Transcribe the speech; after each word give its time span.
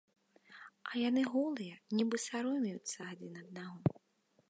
А 0.91 0.95
яны 1.09 1.21
голыя, 1.35 1.75
нібы 1.99 2.15
саромеюцца 2.25 2.99
адзін 3.13 3.33
аднаго. 3.47 3.79